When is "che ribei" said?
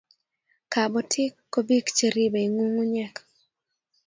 1.97-2.47